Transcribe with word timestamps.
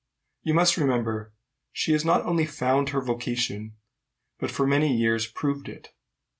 "You 0.41 0.55
must 0.55 0.77
remember 0.77 1.31
she 1.71 1.91
has 1.91 2.03
not 2.03 2.25
only 2.25 2.47
found 2.47 2.89
her 2.89 3.01
vocation, 3.01 3.75
but 4.39 4.49
for 4.49 4.65
many 4.65 4.97
years 4.97 5.27
proved 5.27 5.69
it. 5.69 5.93